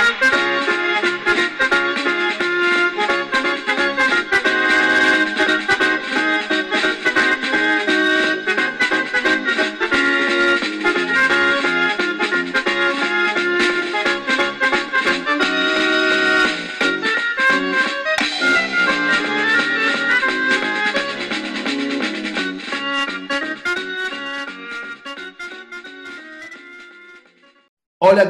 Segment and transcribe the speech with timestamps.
[0.00, 0.39] there.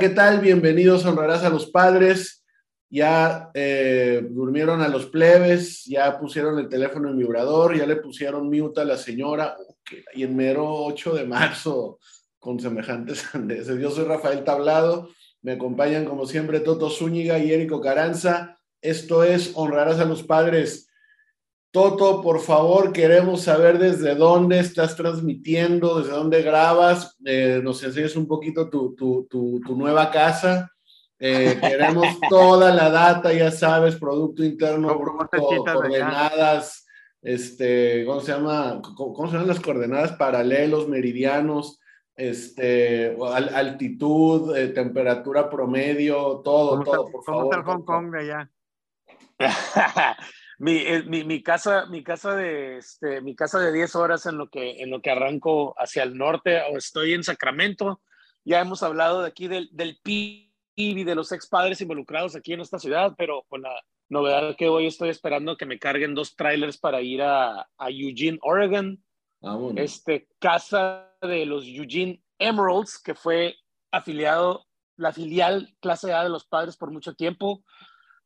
[0.00, 0.40] ¿Qué tal?
[0.40, 2.42] Bienvenidos Honrarás a los Padres.
[2.88, 8.48] Ya eh, durmieron a los plebes, ya pusieron el teléfono en vibrador, ya le pusieron
[8.48, 9.58] mute a la señora.
[10.14, 11.98] y en mero 8 de marzo,
[12.38, 13.78] con semejantes andeses.
[13.78, 15.10] Yo soy Rafael Tablado,
[15.42, 18.58] me acompañan como siempre Toto Zúñiga y Érico Caranza.
[18.80, 20.88] Esto es Honrarás a los Padres.
[21.72, 28.16] Toto, por favor, queremos saber desde dónde estás transmitiendo, desde dónde grabas, eh, nos enseñes
[28.16, 30.72] un poquito tu, tu, tu, nueva casa.
[31.20, 36.86] Eh, queremos toda la data, ya sabes, producto interno, coordenadas,
[37.22, 38.82] este, ¿cómo se llama?
[38.96, 40.12] ¿Cómo se llaman las coordenadas?
[40.12, 41.78] Paralelos, meridianos,
[42.16, 43.16] este,
[43.54, 47.42] altitud, eh, temperatura promedio, todo, todo, por favor.
[47.42, 48.50] ¿Cómo está Hong Kong allá?
[50.60, 54.50] mi, mi, mi, casa, mi casa de, este, mi casa de 10 horas en lo
[54.50, 58.02] que, en lo que arranco hacia el norte, o estoy en Sacramento.
[58.44, 62.52] Ya hemos hablado de aquí del, del PIB y de los ex padres involucrados aquí
[62.52, 63.74] en esta ciudad, pero con la
[64.10, 68.38] novedad que hoy estoy esperando que me carguen dos trailers para ir a, a Eugene,
[68.42, 69.02] Oregon.
[69.42, 73.56] Ah, este, casa de los Eugene Emeralds, que fue
[73.90, 74.66] afiliado,
[74.96, 77.64] la filial clase A de los padres por mucho tiempo.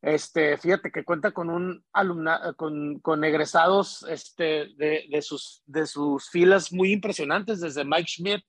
[0.04, 5.86] Este, fíjate que cuenta con un alumna, con, con egresados este, de, de, sus, de
[5.86, 8.44] sus filas muy impresionantes, desde Mike Schmidt,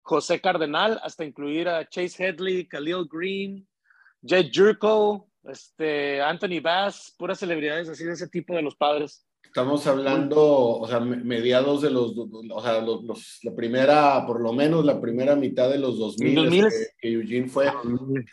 [0.00, 3.68] José Cardenal, hasta incluir a Chase Headley, Khalil Green,
[4.22, 9.27] Jed Jurko, este, Anthony Bass, puras celebridades así de ese tipo de los padres.
[9.58, 10.40] Estamos hablando,
[10.78, 15.34] o sea, mediados de los, o sea, los, la primera, por lo menos la primera
[15.34, 16.68] mitad de los 2000,
[17.00, 17.82] que, Eugene fue ah,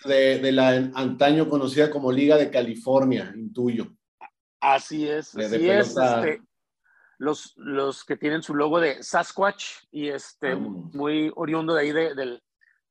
[0.05, 3.87] de, de, la antaño conocida como Liga de California, intuyo.
[4.59, 5.97] Así es, así es.
[5.97, 6.43] Este,
[7.17, 11.91] los, los que tienen su logo de Sasquatch y este, ah, muy oriundo de ahí
[11.91, 12.39] del,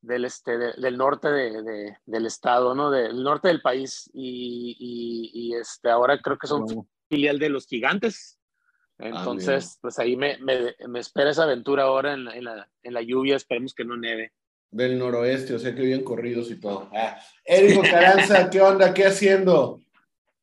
[0.00, 2.90] del, este, del norte de, del estado, ¿no?
[2.90, 4.10] Del norte del país.
[4.12, 6.66] Y, y, y este, ahora creo que son
[7.14, 8.38] filial de los gigantes.
[8.98, 12.68] Ah, Entonces, pues ahí me, me, me, espera esa aventura ahora en la, en, la,
[12.82, 13.36] en la, lluvia.
[13.36, 14.32] Esperemos que no neve.
[14.70, 16.90] Del noroeste, o sea que bien corridos y todo.
[16.92, 17.16] Ah.
[17.44, 18.92] Érico Caranza, ¿qué onda?
[18.92, 19.80] ¿Qué haciendo?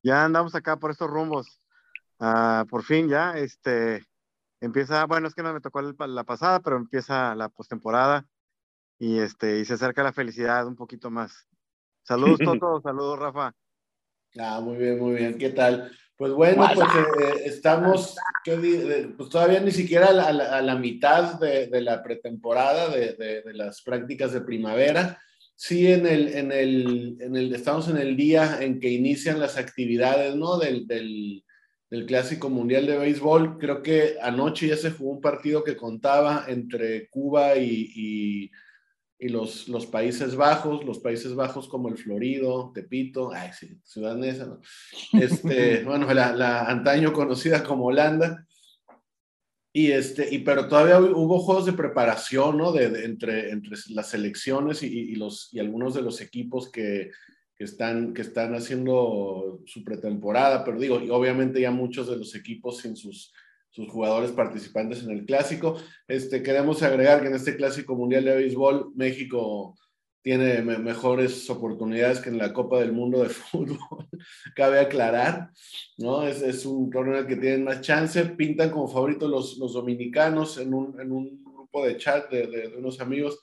[0.04, 1.62] Ya andamos acá por estos rumbos.
[2.20, 4.04] Ah, por fin ya, este,
[4.62, 8.26] empieza, bueno, es que no me tocó la pasada, pero empieza la postemporada
[9.00, 11.48] y este, y se acerca la felicidad un poquito más.
[12.04, 13.54] Saludos, Toto, saludos, Rafa.
[14.40, 15.38] Ah, muy bien, muy bien.
[15.38, 15.92] ¿Qué tal?
[16.22, 18.16] Pues bueno, pues eh, estamos,
[18.46, 25.20] pues todavía ni siquiera a la, mitad de, la pretemporada de, las prácticas de primavera.
[25.56, 29.58] Sí, en el, en, el, en el, estamos en el día en que inician las
[29.58, 30.60] actividades, ¿no?
[30.60, 31.44] Del, del,
[31.90, 33.58] del, Clásico Mundial de Béisbol.
[33.58, 38.52] Creo que anoche ya se jugó un partido que contaba entre Cuba y y
[39.30, 44.48] los, los Países Bajos, los Países Bajos como el Florido, Tepito, ay, sí, Ciudad Neza,
[44.48, 44.62] ¿no?
[45.14, 48.48] Este, bueno, la, la, antaño conocida como Holanda.
[49.74, 52.72] Y este, y, pero todavía hubo juegos de preparación, ¿no?
[52.72, 57.12] De, entre, entre las selecciones y, y, los, y algunos de los equipos que,
[57.56, 62.34] que, están, que están haciendo su pretemporada, pero digo, y obviamente ya muchos de los
[62.34, 63.32] equipos sin sus
[63.72, 65.78] sus jugadores participantes en el clásico.
[66.08, 69.76] Este, queremos agregar que en este clásico mundial de béisbol, México
[70.22, 74.08] tiene mejores oportunidades que en la Copa del Mundo de Fútbol,
[74.56, 75.50] cabe aclarar,
[75.98, 76.24] ¿no?
[76.28, 80.74] Es, es, un torneo que tienen más chance, pintan como favoritos los, los dominicanos en
[80.74, 83.40] un, en un, grupo de chat de, de, unos amigos.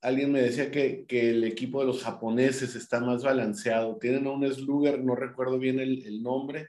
[0.00, 3.96] Alguien me decía que, que, el equipo de los japoneses está más balanceado.
[3.96, 6.68] Tienen a un slugger, no recuerdo bien el, el nombre,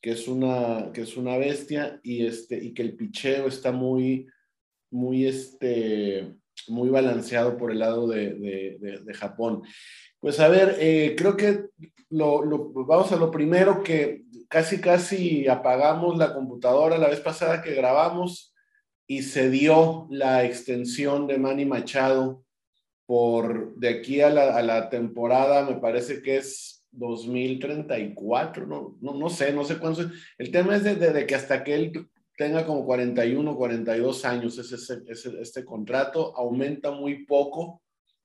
[0.00, 4.26] que es una, que es una bestia y, este, y que el picheo está muy,
[4.90, 6.34] muy, este,
[6.68, 8.34] muy balanceado por el lado de,
[8.78, 9.62] de, Japón.
[10.18, 11.66] Pues a ver, eh, creo que
[12.10, 17.74] lo, vamos a lo primero que casi, casi apagamos la computadora la vez pasada que
[17.74, 18.54] grabamos
[19.06, 22.44] y se dio la extensión de Manny Machado
[23.06, 29.14] por de aquí a la, a la temporada, me parece que es 2034, no, no,
[29.14, 30.02] no sé, no sé cuánto.
[30.38, 35.40] El tema es de, que hasta que él tenga como 41, 42 años, ese, ese,
[35.40, 37.82] este contrato aumenta muy poco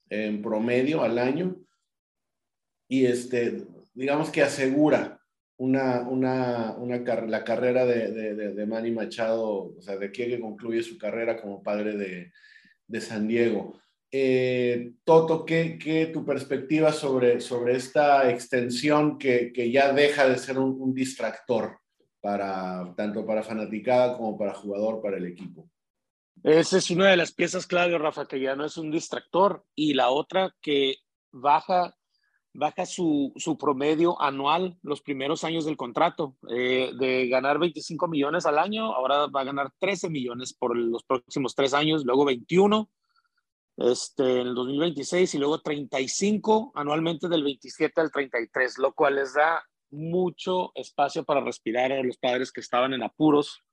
[0.10, 1.58] en promedio al año.
[2.88, 5.20] y este, digamos que asegura
[5.58, 10.40] una, una, una la carrera de, de, de, Manny Machado, o sea, de aquí que
[10.40, 12.32] concluye su carrera como padre
[12.88, 13.80] de San Diego.
[14.12, 20.38] Eh, Toto, ¿qué, ¿qué, tu perspectiva sobre, sobre esta extensión que, que ya deja de
[20.38, 21.80] ser un, distractor
[22.22, 25.69] para tanto para fanaticada como para jugador, para el equipo?
[26.44, 29.66] Esa es una de las piezas clave, Rafa, que ya no es un distractor.
[29.75, 30.96] Y la otra que
[31.31, 31.96] baja
[32.58, 36.38] baja su, su, promedio anual los primeros años del contrato.
[36.50, 41.04] Eh, de ganar 25 millones al año, ahora va a ganar 13 millones por los
[41.04, 42.90] próximos tres años, luego 21
[43.77, 49.33] este, en el 2026 y luego 35 anualmente del 27 al 33, lo cual les
[49.33, 53.63] da mucho espacio para respirar a los padres que estaban en apuros,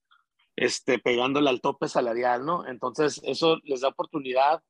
[0.57, 2.67] este, pegándole al tope salarial, ¿no?
[2.67, 4.63] Entonces, eso les da oportunidad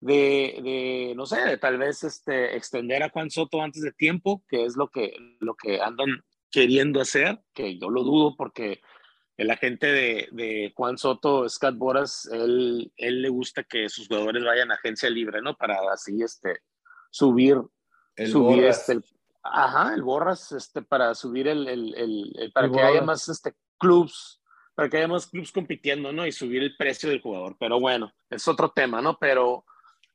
[0.00, 4.64] de, de, no sé, tal vez este, extender a Juan Soto antes de tiempo, que
[4.64, 8.80] es lo que, lo que andan queriendo hacer, que yo lo dudo porque
[9.42, 14.44] el agente de, de Juan Soto, Scott Boras, él, él le gusta que sus jugadores
[14.44, 15.56] vayan a agencia libre, ¿no?
[15.56, 16.60] Para así este,
[17.10, 17.60] subir,
[18.14, 18.78] el subir Borras.
[18.78, 19.04] este, el,
[19.42, 24.40] ajá, el Borras, este, para subir el, el, para que haya más este, clubs,
[24.76, 26.24] para que haya más clubs compitiendo, ¿no?
[26.24, 27.56] Y subir el precio del jugador.
[27.58, 29.18] Pero bueno, es otro tema, ¿no?
[29.18, 29.64] Pero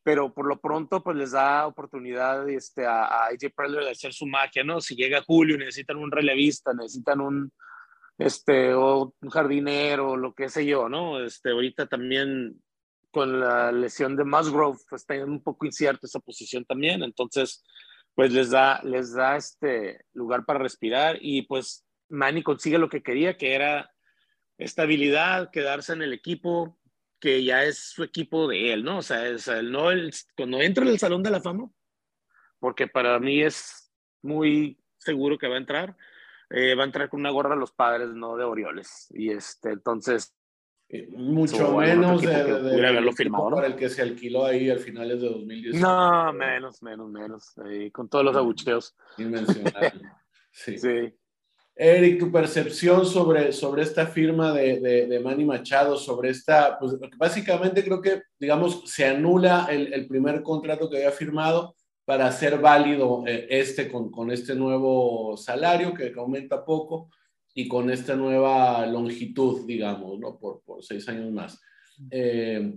[0.03, 4.13] pero por lo pronto pues les da oportunidad este, a, a AJ Preller de hacer
[4.13, 4.79] su magia, ¿no?
[4.79, 7.51] Si llega Julio, necesitan un relevista, necesitan un,
[8.17, 11.23] este, o un jardinero, lo que sé yo, ¿no?
[11.23, 12.61] Este, ahorita también
[13.11, 17.63] con la lesión de Musgrove, pues está un poco incierta esa posición también, entonces
[18.15, 23.03] pues les da, les da este lugar para respirar y pues Manny consigue lo que
[23.03, 23.91] quería, que era
[24.57, 26.79] estabilidad, quedarse en el equipo,
[27.19, 28.99] que ya es su equipo de él, ¿no?
[28.99, 31.69] O sea, es, no el, cuando entra en el Salón de la Fama,
[32.59, 33.91] porque para mí es
[34.21, 35.95] muy seguro que va a entrar,
[36.49, 39.07] eh, va a entrar con una gorra de los padres, no de Orioles.
[39.11, 40.33] Y este, entonces...
[41.17, 43.55] Mucho so, menos de, de, de haberlo firmado, ¿no?
[43.57, 45.85] para el que se alquiló ahí al finales de 2018.
[45.85, 47.57] No, menos, menos, menos.
[47.57, 48.95] Ahí, con todos los abucheos.
[49.17, 49.91] Inmencionable.
[50.51, 50.77] sí.
[50.77, 51.13] sí.
[51.79, 56.93] Eric, tu percepción sobre, sobre esta firma de, de, de, Manny Machado, sobre esta, pues
[57.17, 61.75] básicamente creo que, digamos, se anula el, el primer contrato que había firmado
[62.07, 67.09] para hacer válido eh, este con, con, este nuevo salario que aumenta poco
[67.53, 70.39] y con esta nueva longitud, digamos, ¿no?
[70.39, 71.59] Por, por seis años más.
[72.09, 72.73] Eh,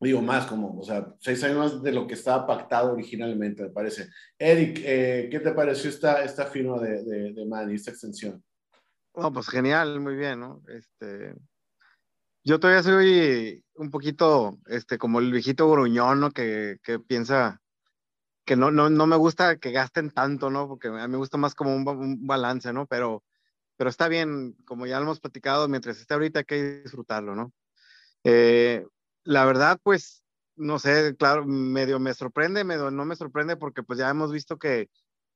[0.00, 3.70] digo más, como, o sea, seis años más de lo que estaba pactado originalmente, me
[3.70, 4.08] parece.
[4.36, 8.42] Eric, eh, ¿qué te pareció esta, esta firma de, de, de Manny, esta extensión?
[9.12, 10.64] Oh, pues genial, muy bien, ¿no?
[10.66, 11.32] Este,
[12.42, 16.32] yo todavía soy un poquito, este, como el viejito gruñón, ¿no?
[16.32, 17.60] Que, que piensa
[18.44, 20.68] que no, no, no me gusta que gasten tanto, ¿no?
[20.68, 22.86] Porque a mí me gusta más como un, balance, ¿no?
[22.86, 23.24] Pero,
[23.76, 27.52] pero está bien, como ya lo hemos platicado, mientras esté ahorita hay que disfrutarlo, ¿no?
[28.24, 28.86] Eh,
[29.24, 30.22] la verdad, pues,
[30.56, 34.58] no sé, claro, medio me sorprende, medio no me sorprende porque pues ya hemos visto
[34.58, 34.90] que,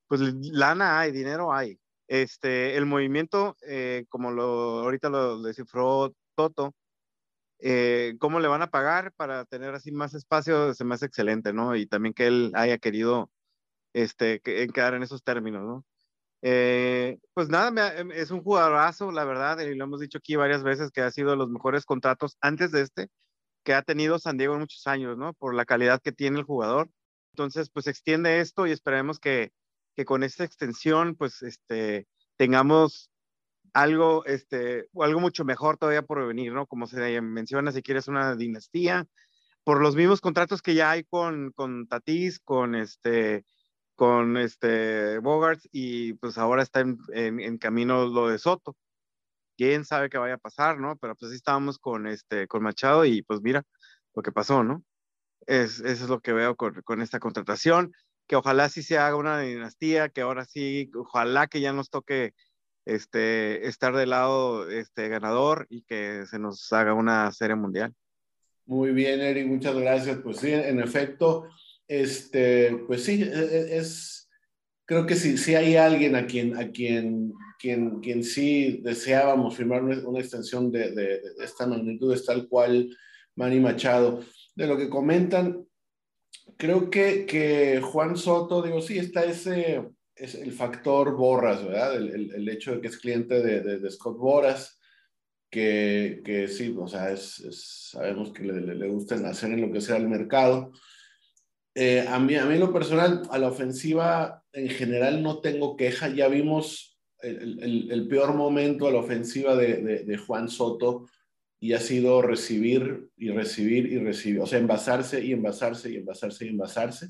[0.09, 0.21] pues,
[0.53, 1.81] lana hay, dinero hay.
[2.09, 6.75] Este, el movimiento, eh, como lo, ahorita lo descifró Toto,
[7.61, 11.53] eh, cómo le van a pagar para tener así más espacio, se me hace excelente,
[11.53, 11.77] ¿no?
[11.77, 13.31] Y también que él haya querido,
[13.95, 15.85] este, que, quedar en esos términos, ¿no?
[16.43, 17.83] Eh, pues nada, me,
[18.21, 21.31] es un jugadorazo, la verdad, y lo hemos dicho aquí varias veces que ha sido
[21.31, 23.09] de los mejores contratos antes de este,
[23.65, 25.35] que ha tenido San Diego en muchos años, ¿no?
[25.35, 26.91] Por la calidad que tiene el jugador.
[27.33, 29.53] Entonces, pues extiende esto y esperemos que,
[29.97, 33.11] que con esta extensión, pues, este, tengamos
[33.81, 36.67] algo, este, algo mucho mejor todavía por venir, ¿no?
[36.67, 39.07] Como se menciona, si quieres una dinastía,
[39.65, 43.45] por los mismos contratos que ya hay con, con Tatis, con este,
[43.95, 48.77] con este Bogarts, y pues ahora está en, en, en camino lo de Soto
[49.59, 50.97] quién sabe qué vaya a pasar, ¿no?
[50.97, 53.65] Pero pues sí estábamos con, este, con Machado y pues mira
[54.15, 54.85] lo que pasó, ¿no?
[55.47, 57.93] Es, eso es lo que veo con, con, esta contratación,
[58.29, 62.35] que ojalá sí se haga una dinastía, que ahora sí, ojalá que ya nos toque
[62.89, 67.95] este, estar del lado este, ganador y que se nos haga una serie mundial.
[68.67, 70.19] Muy bien, Eric, muchas gracias.
[70.23, 71.49] Pues sí, en efecto,
[71.87, 74.29] este, pues sí, es,
[74.85, 79.83] creo que sí, sí hay alguien a quien, a quien quien, quien sí deseábamos firmar
[79.83, 82.97] una, una extensión de, de, de, esta magnitud, es tal cual
[83.35, 84.21] Manny Machado.
[84.55, 85.67] De lo que comentan,
[86.57, 89.89] creo que, que Juan Soto, digo, sí, está ese,
[90.19, 91.97] es el factor Borras, ¿verdad?
[91.97, 94.79] El, el, hecho de que es cliente de, de Scott Borras,
[95.51, 99.81] que, que, sí, o sea, sabemos que le, le, le gusta hacer en lo que
[99.81, 100.73] sea el mercado.
[101.75, 106.09] Eh, a, mí, a mí lo personal, a la ofensiva en general no tengo queja.
[106.09, 111.07] Ya vimos el, el, peor momento a la ofensiva de, de, Juan Soto
[111.61, 116.47] y ha sido recibir y recibir y recibir, o sea, envasarse y envasarse y envasarse
[116.47, 117.09] y envasarse,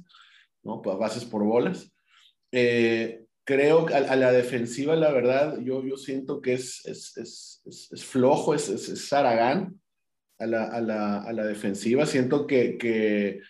[0.63, 0.81] ¿no?
[0.81, 1.93] Pues bases por bolas.
[2.53, 7.63] Eh, creo que a, la defensiva, la verdad, yo, yo siento que es, es, es,
[7.91, 9.81] es flojo, es, es, Saragán
[10.39, 12.07] a la, a, la, a la, defensiva.
[12.07, 13.41] Siento que, que,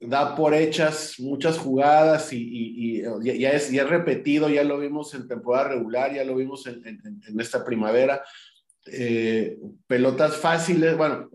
[0.00, 5.14] da por hechas muchas jugadas y, y, y ya, es, ya repetido, ya lo vimos
[5.14, 8.22] en temporada regular, ya lo vimos en, en, en esta primavera.
[8.86, 11.28] Eh, pelotas fáciles, bueno,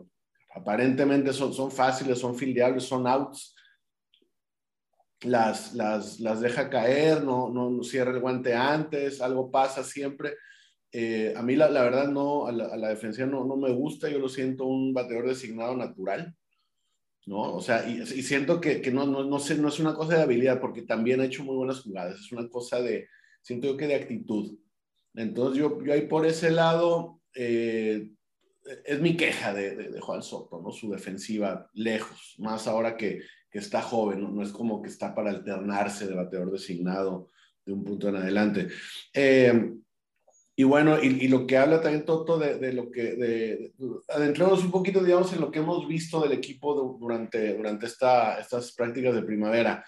[0.55, 3.54] aparentemente son, son fáciles, son fildeables, son outs
[5.25, 10.35] las, las, las deja caer, no, no, cierra el guante antes, algo pasa siempre.
[10.91, 14.19] Eh, a mí la, la, verdad no, a la, defensiva no, no, me gusta, yo
[14.19, 16.33] lo siento un bateador designado natural,
[17.25, 17.55] ¿no?
[17.55, 20.23] O sea, y, siento que, que no, no, no, sé, no es una cosa de
[20.23, 23.07] habilidad, porque también ha hecho muy buenas jugadas, es una cosa de,
[23.41, 24.57] siento yo que de actitud.
[25.13, 28.09] Entonces yo, yo ahí por ese lado, eh,
[28.85, 30.71] es mi queja de, de, Juan Soto, ¿no?
[30.71, 33.21] Su defensiva lejos, más ahora que,
[33.55, 34.31] que está joven, ¿no?
[34.31, 34.43] ¿no?
[34.43, 37.29] es como que está para alternarse de bateador designado
[37.65, 38.67] de un punto en adelante.
[39.13, 39.71] Eh,
[40.57, 43.73] y bueno, y, y, lo que habla también Toto de, de lo que, de,
[44.09, 48.73] adentrarnos un poquito, digamos, en lo que hemos visto del equipo durante, durante esta, estas
[48.73, 49.85] prácticas de primavera.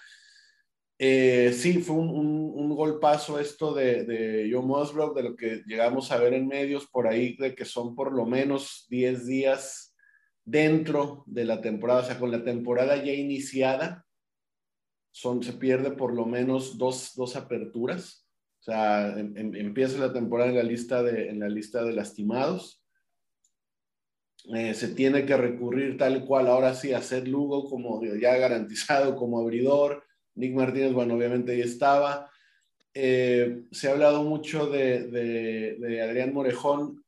[0.98, 5.62] Eh, sí, fue un, un, un, golpazo esto de, de Joe Musgrove, de lo que
[5.66, 9.87] llegamos a ver en medios por ahí, de que son por lo menos 10 días
[10.48, 14.06] dentro de la temporada, o sea, con la temporada ya iniciada,
[15.10, 18.26] son, se pierde por lo menos dos, dos aperturas.
[18.60, 21.92] O sea, em, em, empieza la temporada en la lista de, en la lista de
[21.92, 22.82] lastimados.
[24.54, 29.16] Eh, se tiene que recurrir tal cual ahora sí a Seth Lugo como ya garantizado
[29.16, 30.04] como abridor.
[30.34, 32.30] Nick Martínez, bueno, obviamente ahí estaba.
[32.94, 37.04] Eh, se ha hablado mucho de, de, de Adrián Morejón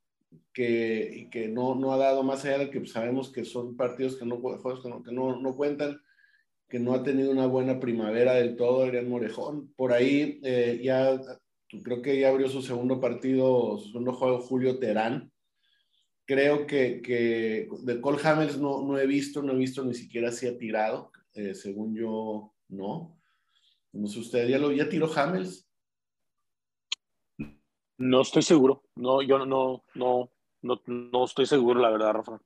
[0.53, 4.17] que, y que no, no ha dado más allá de que sabemos que son partidos
[4.17, 6.01] que no, juegos que no, que no, no cuentan,
[6.69, 9.73] que no ha tenido una buena primavera del todo, Adrián Morejón.
[9.75, 11.21] Por ahí eh, ya
[11.83, 15.33] creo que ya abrió su segundo partido, su segundo juego Julio Terán.
[16.25, 20.31] Creo que, que de Cole Hamels no, no he visto, no he visto ni siquiera
[20.31, 23.17] si ha tirado, eh, según yo, no.
[23.93, 25.69] No sé, ¿usted ya, lo, ya tiró Hamels?
[27.99, 28.85] No estoy seguro.
[28.95, 30.31] No, yo no, no,
[30.63, 32.41] no, no estoy seguro, la verdad, Rafa.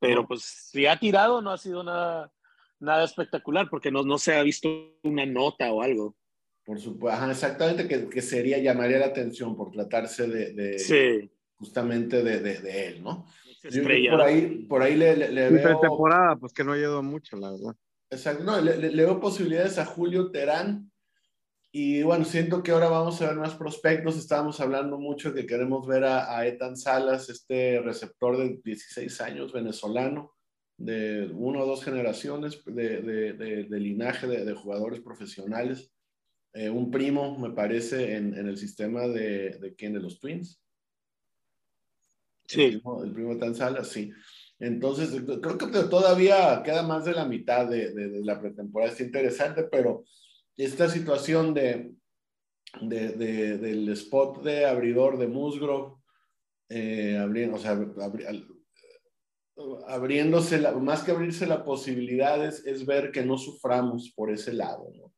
[0.00, 2.32] Pero pues si ha tirado, no ha sido nada,
[2.78, 4.68] nada espectacular porque no, no se ha visto
[5.02, 6.16] una nota o algo.
[6.64, 11.30] Por supuesto, exactamente, que, que, sería, llamaría la atención por tratarse de, de sí.
[11.56, 13.26] justamente de, de, de, él, ¿no?
[13.62, 15.80] Estrella, por ahí, por ahí le, le, le veo...
[15.80, 17.74] temporada, pues que no ha ido mucho, la verdad.
[18.10, 20.90] Exacto, no, le, le, veo posibilidades a Julio Terán,
[21.80, 24.16] y bueno, siento que ahora vamos a ver más prospectos.
[24.16, 29.52] Estábamos hablando mucho que queremos ver a, a Ethan Salas, este receptor de 16 años,
[29.52, 30.34] venezolano,
[30.76, 35.92] de una o dos generaciones de, de, de, de linaje de, jugadores profesionales.
[36.52, 40.60] Eh, un primo, me parece, en, en el sistema de, de quién, de los Twins.
[42.48, 42.60] Sí.
[42.60, 44.10] El primo, el primo de Ethan Salas, sí.
[44.58, 48.90] Entonces, creo que todavía queda más de la mitad de, de la pretemporada.
[48.90, 50.02] Es interesante, pero
[50.58, 51.92] esta situación de,
[52.82, 55.96] de, de, del spot de abridor de Musgrove,
[56.68, 58.24] eh, abriendo, o sea, abri,
[59.86, 64.52] abriéndose, la, más que abrirse la posibilidad es, es, ver que no suframos por ese
[64.52, 65.14] lado, ¿no?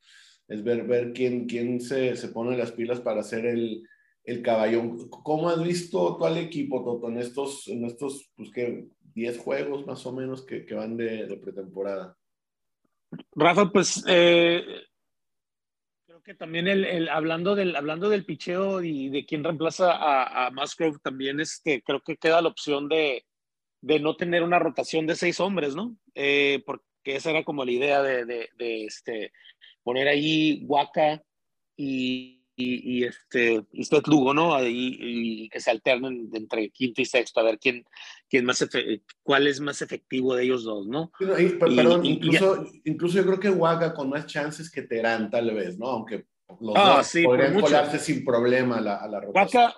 [0.46, 3.82] Es ver, ver quién, quién se, se pone las pilas para hacer el,
[4.24, 5.08] el caballón.
[5.08, 8.88] ¿Cómo has visto tú al equipo, Toto, en estos, en estos pues, ¿qué?
[9.14, 12.16] 10 juegos más o menos que, que van de, de, pretemporada?
[13.34, 14.62] Rafa, pues eh,
[16.22, 20.50] que también el, el, hablando, del, hablando del picheo y de quién reemplaza a, a
[20.50, 23.24] Musgrove, también este, creo que queda la opción de,
[23.80, 25.96] de no tener una rotación de seis hombres, ¿no?
[26.14, 29.32] Eh, porque esa era como la idea de, de, este,
[29.82, 31.22] poner ahí Waka
[31.76, 34.62] y, y, y, este, y Seth Lugo, ¿no?
[34.64, 37.84] Y, y, que se alternen entre quinto y sexto, a ver quién,
[38.28, 38.66] quién más
[39.22, 41.10] cuál es más efectivo de ellos dos, ¿no?
[41.18, 45.52] Pero, y, perdón, incluso, incluso yo creo que Waka con más chances que Terán, tal
[45.54, 45.86] vez, ¿no?
[45.86, 46.26] Aunque
[46.60, 49.72] los ah, dos sí, podrían colarse sin problema a la, a la rotación.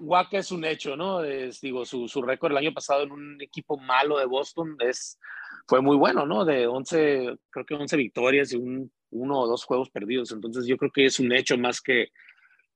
[0.00, 1.22] Waka es un hecho, ¿no?
[1.22, 5.18] Es, digo, su, su récord el año pasado en un equipo malo de Boston es,
[5.66, 6.44] fue muy bueno, ¿no?
[6.44, 10.32] De 11, creo que 11 victorias y un uno o dos juegos perdidos.
[10.32, 12.08] Entonces yo creo que es un hecho más que,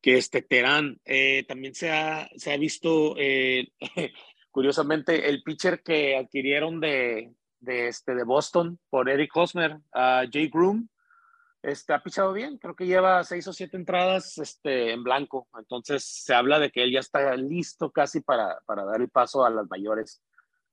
[0.00, 1.00] que este Terán.
[1.04, 3.68] Eh, también se ha, se ha visto, eh,
[4.50, 10.48] curiosamente, el pitcher que adquirieron de, de, este, de Boston por Eric Hosmer, a Jay
[10.48, 10.88] Groom,
[11.62, 16.04] este, ha pichado bien, creo que lleva seis o siete entradas este, en blanco, entonces
[16.04, 19.50] se habla de que él ya está listo casi para, para dar el paso a
[19.50, 20.20] las mayores.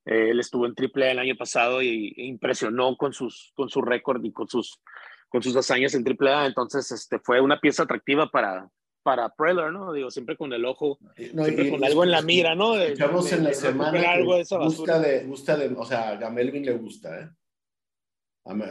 [0.06, 3.84] Eh, él estuvo en triple el año pasado y, e impresionó con, sus, con su
[3.84, 4.82] récord y con sus,
[5.30, 8.70] con sus hazañas en triple A, entonces este, fue una pieza atractiva para,
[9.04, 9.94] para Preller, ¿no?
[9.94, 12.74] Digo, siempre con el ojo, siempre con algo en la mira, ¿no?
[12.74, 16.66] De, en la semana algo de esa gusta de, gusta de, o sea, a Melvin
[16.66, 17.30] le gusta, ¿eh?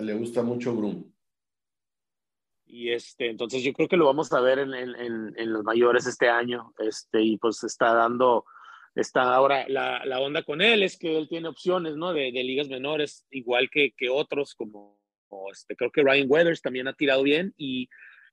[0.01, 1.13] le gusta mucho Groom.
[2.67, 4.95] Y este, entonces yo creo que lo vamos a ver en, en,
[5.37, 6.75] en, los mayores este año.
[6.79, 8.45] Este, y pues está dando,
[8.95, 12.13] está ahora la, la onda con él es que él tiene opciones, ¿no?
[12.13, 14.98] De, de ligas menores, igual que, que otros, como
[15.53, 17.89] este, creo que Ryan Weathers también ha tirado bien y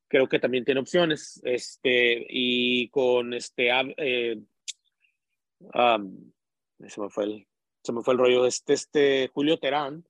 [0.08, 1.40] creo que también tiene opciones.
[1.44, 4.38] Este, y con este, eh,
[6.88, 7.46] se, me fue el,
[7.82, 10.04] se me fue el rollo, este, este Julio Terán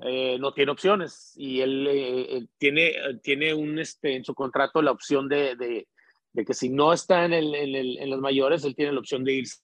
[0.00, 4.82] eh, no tiene opciones y él eh, eh, tiene, tiene un, este, en su contrato
[4.82, 5.86] la opción de, de,
[6.32, 8.98] de que si no está en, el, en, el, en, los mayores, él tiene la
[8.98, 9.60] opción de irse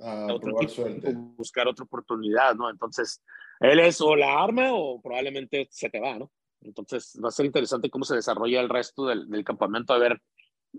[0.00, 0.52] a, otro
[1.36, 2.70] buscar otra oportunidad, ¿no?
[2.70, 3.20] Entonces,
[3.60, 6.30] él es o la arma o probablemente se te va, ¿no?
[6.60, 10.20] Entonces, va a ser interesante cómo se desarrolla el resto del, del campamento, a ver,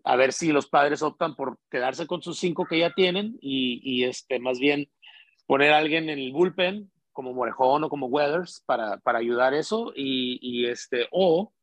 [0.03, 3.79] a ver si los padres optan por quedarse con sus cinco que ya tienen y,
[3.83, 4.89] y este, más bien
[5.45, 9.91] poner a alguien en el bullpen como Morejón o como Weathers para, para ayudar eso
[9.95, 11.53] y, y, este, o,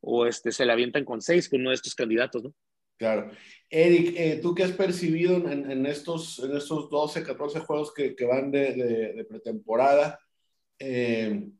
[0.00, 2.54] o este, se le avientan con seis con uno de estos candidatos, ¿no?
[2.98, 3.30] Claro.
[3.70, 8.16] Eric, eh, ¿tú qué has percibido en, en, estos, en estos 12, 14 juegos que,
[8.16, 8.74] que van de,
[9.14, 10.18] de, pretemporada?
[10.78, 11.50] Eh,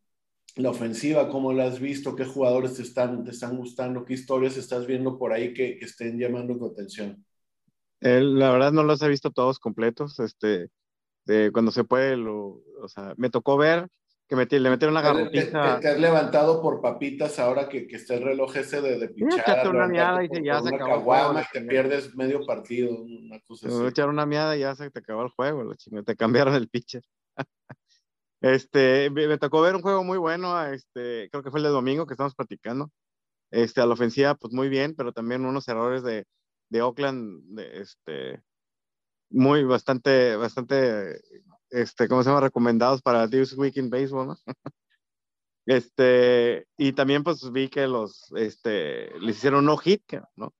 [0.56, 2.16] la ofensiva, ¿cómo la has visto?
[2.16, 4.04] ¿Qué jugadores te están, te están gustando?
[4.04, 7.24] ¿Qué historias estás viendo por ahí que, que estén llamando tu atención?
[8.00, 10.18] la verdad no los he visto todos completos.
[10.20, 10.70] Este,
[11.52, 13.88] cuando se puede, lo, o sea, me tocó ver
[14.28, 15.80] que le metieron una garrotita.
[15.80, 19.68] Te, has levantado por papitas ahora que, que está el reloj ese de, de pichar.
[19.68, 21.34] una miada y ya se acabó.
[21.50, 23.86] te pierdes medio partido, una cosa así.
[23.86, 27.02] echar una miada y ya se te acabó el juego, te cambiaron el pitcher.
[28.40, 32.06] este, me, tocó ver un juego muy bueno, este, creo que fue el de domingo
[32.06, 32.90] que estamos platicando.
[33.50, 36.26] Este, a la ofensiva, pues muy bien, pero también unos errores de,
[36.68, 38.42] de Oakland, de, este,
[39.30, 41.20] muy, bastante, bastante,
[41.70, 42.42] este, ¿cómo se llama?
[42.42, 44.36] Recomendados para This Week in Baseball, ¿no?
[45.66, 50.02] Este, y también pues vi que los, este, les hicieron no hit,
[50.34, 50.54] ¿no?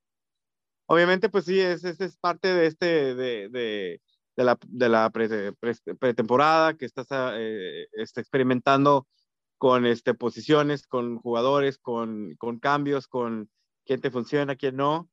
[0.86, 4.02] Obviamente pues sí, es, es, es parte de este, de, de,
[4.38, 9.08] de la, de la pretemporada que estás eh, está experimentando
[9.56, 13.50] con este, posiciones, con jugadores, con, con cambios, con
[13.84, 15.10] quién te funciona, quién no.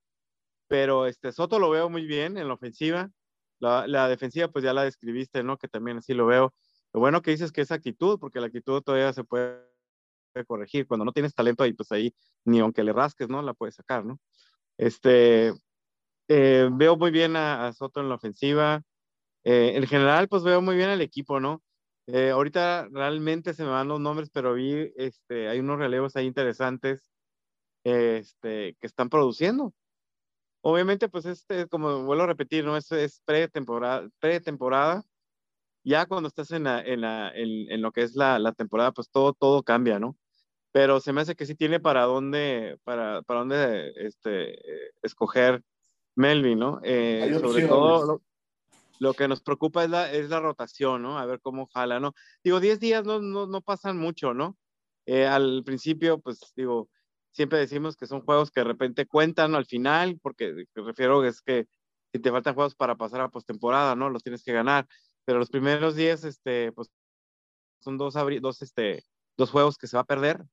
[0.67, 3.09] Pero este Soto lo veo muy bien en la ofensiva.
[3.57, 5.57] La, defensiva, pues ya la describiste, ¿no?
[5.57, 6.53] Que también así lo veo.
[6.93, 9.59] Lo bueno que dices que es actitud, porque la actitud todavía se puede
[10.45, 10.85] corregir.
[10.85, 13.41] Cuando no tienes talento ahí, pues ahí ni aunque le rasques, ¿no?
[13.41, 14.19] La puedes sacar, ¿no?
[14.77, 15.51] Este,
[16.27, 18.83] eh, veo muy bien a, Soto en la ofensiva.
[19.45, 21.61] Eh, en general, pues veo muy bien al equipo, ¿no?
[22.07, 26.25] Eh, ahorita realmente se me van los nombres, pero vi, este, hay unos relevos ahí
[26.25, 27.11] interesantes,
[27.83, 29.73] este, que están produciendo.
[30.61, 32.75] Obviamente, pues este, como vuelvo a repetir, ¿no?
[32.75, 35.03] Es, es pretemporada, pretemporada.
[35.83, 39.09] Ya cuando estás en, la, en, la, en, lo que es la, la, temporada, pues
[39.11, 40.17] todo, todo cambia, ¿no?
[40.71, 44.59] Pero se me hace que sí tiene para dónde, para, para dónde este,
[45.03, 45.63] escoger
[46.15, 46.79] Melvin, ¿no?
[46.83, 48.21] Eh, sobre todo
[48.99, 51.17] lo, que nos preocupa es la, es la rotación, ¿no?
[51.19, 52.13] A ver cómo jala, ¿no?
[52.43, 54.57] Digo, 10 días no, no, no pasan mucho, ¿no?
[55.05, 56.89] Eh, al principio, pues digo,
[57.31, 61.41] siempre decimos que son juegos que de repente cuentan al final, porque me refiero es
[61.41, 61.67] que
[62.11, 64.09] si te faltan juegos para pasar a postemporada, ¿no?
[64.09, 64.87] Los tienes que ganar.
[65.25, 66.89] Pero los primeros 10, este, pues
[67.79, 69.03] son dos, dos, este,
[69.37, 70.43] dos juegos que se va a perder,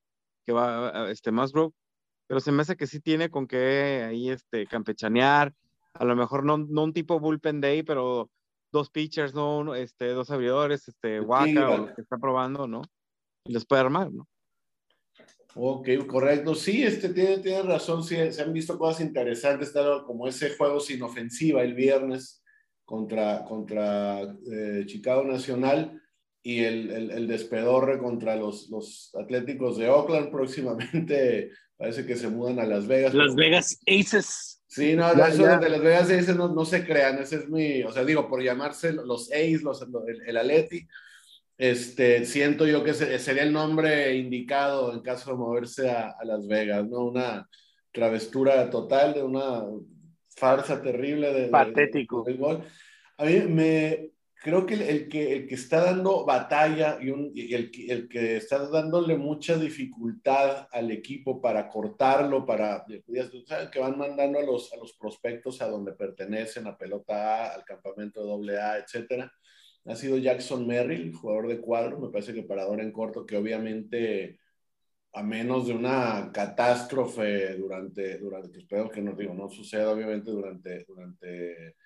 [0.44, 1.72] que va este Musgrove,
[2.26, 5.54] pero se me hace que sí tiene con que ahí este, campechanear,
[5.94, 8.30] a lo mejor no, no un tipo bullpen day, pero
[8.72, 9.74] dos pitchers, ¿no?
[9.74, 12.82] Este, dos abridores, este, Waka, o lo que está probando, ¿no?
[13.44, 14.26] Y les puede armar, ¿no?
[15.54, 16.54] Ok, correcto.
[16.54, 18.02] Sí, este tiene, tiene razón.
[18.02, 19.72] Sí, se han visto cosas interesantes,
[20.06, 22.42] como ese juego sin ofensiva el viernes
[22.84, 26.00] contra, contra eh, Chicago Nacional
[26.42, 30.30] y el, el, el, despedorre contra los, los Atléticos de Oakland.
[30.32, 33.12] Próximamente parece que se mudan a Las Vegas.
[33.12, 34.51] Las Vegas Aces.
[34.74, 37.18] Sí, no, eso de Las Vegas no, no, se crean.
[37.18, 39.28] Ese es mi, o sea, digo, por llamarse los
[39.62, 40.88] los, el, el Aleti
[41.58, 46.88] este, siento yo que sería el nombre indicado en caso de moverse a, Las Vegas,
[46.88, 47.04] ¿no?
[47.04, 47.48] Una
[47.92, 49.62] travestura total de una
[50.34, 51.48] farsa terrible de...
[51.48, 52.24] Patético.
[53.16, 54.10] a mí me...
[54.42, 59.56] creo que el, que el que está dando batalla y, el, que está dándole mucha
[59.56, 65.68] dificultad al equipo para cortarlo, para que van mandando a los, a los prospectos a
[65.68, 69.32] donde pertenecen, a pelota A, al campamento doble A, etcétera,
[69.86, 74.40] ha sido Jackson Merrill, jugador de cuadro, me parece que parador en corto, que obviamente
[75.14, 80.84] a menos de una catástrofe durante, durante espero que no digo, no suceda obviamente durante,
[80.84, 81.76] durante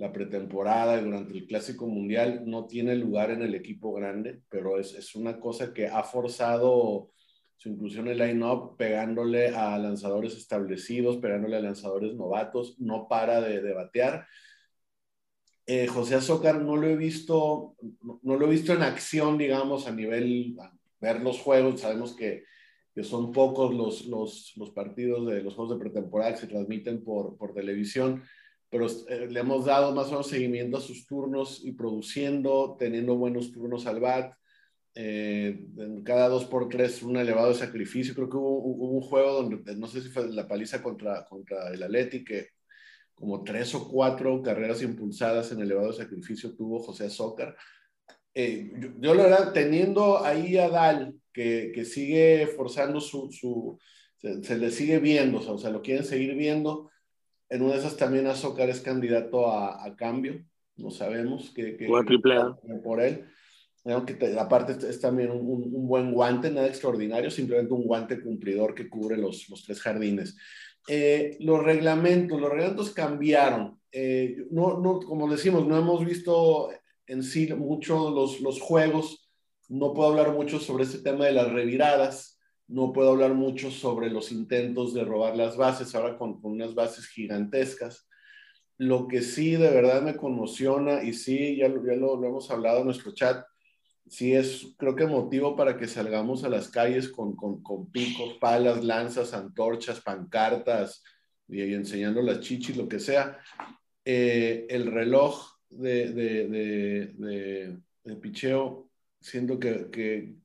[0.00, 4.80] la pretemporada y durante el Clásico Mundial no tiene lugar en el equipo grande, pero
[4.80, 7.10] es, es una cosa que ha forzado
[7.58, 13.42] su inclusión en el line-up pegándole a lanzadores establecidos, pegándole a lanzadores novatos, no para
[13.42, 14.26] de, de batear.
[15.66, 17.76] Eh, José Azócar no lo he visto,
[18.22, 20.56] no, lo he visto en acción, digamos, a nivel,
[20.98, 22.44] ver los juegos, sabemos que,
[22.94, 27.04] que son pocos los, los, los, partidos de los juegos de pretemporada que se transmiten
[27.04, 28.22] por, por televisión,
[28.70, 33.16] pero eh, le hemos dado más o menos seguimiento a sus turnos y produciendo, teniendo
[33.16, 34.32] buenos turnos al bat.
[34.94, 35.66] Eh,
[36.04, 38.14] cada dos por tres un elevado sacrificio.
[38.14, 41.70] Creo que hubo, hubo, un juego donde, no sé si fue la paliza contra, contra
[41.72, 42.48] el Atleti, que
[43.14, 47.56] como tres o cuatro carreras impulsadas en elevado sacrificio tuvo José Azócar.
[48.32, 53.78] Eh, yo, yo, la verdad, teniendo ahí a Dal, que, que sigue forzando su, su
[54.18, 56.90] se, se, le sigue viendo, o sea, o sea, lo quieren seguir viendo,
[57.50, 60.42] en una de esas también Azócar es candidato a, a cambio,
[60.76, 63.26] no sabemos que, que, que por él.
[63.84, 68.74] Aunque te, aparte es también un, un, buen guante, nada extraordinario, simplemente un guante cumplidor
[68.74, 70.36] que cubre los, los tres jardines.
[70.86, 73.80] Eh, los reglamentos, los reglamentos cambiaron.
[73.90, 76.70] Eh, no, no, como decimos, no hemos visto
[77.06, 79.30] en sí mucho los, los juegos.
[79.68, 82.38] No puedo hablar mucho sobre este tema de las reviradas
[82.70, 87.08] no puedo hablar mucho sobre los intentos de robar las bases, ahora con, unas bases
[87.08, 88.08] gigantescas.
[88.78, 93.12] Lo que sí de verdad me conmociona, y sí, ya, lo, hemos hablado en nuestro
[93.12, 93.44] chat,
[94.06, 98.84] sí es, creo que motivo para que salgamos a las calles con, con, picos, palas,
[98.84, 101.02] lanzas, antorchas, pancartas,
[101.48, 103.38] y, y, enseñando las chichis, lo que sea.
[104.04, 107.76] Eh, el reloj de, de,
[108.20, 108.88] picheo,
[109.20, 110.36] siento que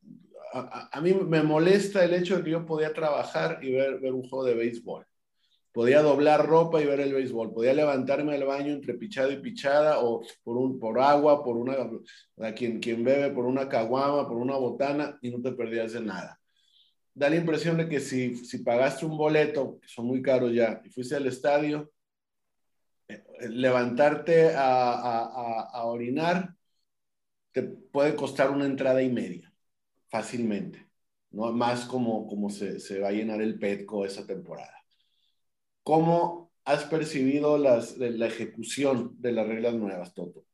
[0.55, 4.13] a, a, mí me molesta el hecho de que yo podía trabajar y ver, ver
[4.13, 5.05] un juego de béisbol.
[5.73, 7.53] Podía doblar ropa y ver el béisbol.
[7.53, 11.75] Podía levantarme al baño entre pichada y pichada o por, un, por agua, por una,
[12.39, 16.01] a quien, quien bebe por una caguama, por una botana y no te perdías de
[16.01, 16.39] nada.
[17.13, 20.81] Da la impresión de que si, si pagaste un boleto, que son muy caros ya,
[20.85, 21.91] y fuiste al estadio,
[23.07, 26.55] eh, levantarte a, a, a orinar
[27.51, 29.54] te puede costar una entrada y media
[30.15, 30.79] fácilmente,
[31.31, 31.51] ¿no?
[31.51, 34.73] Más como, como se, se va a llenar el Petco esa temporada.
[35.83, 40.45] ¿Cómo has percibido las, la ejecución de las reglas nuevas, Toto?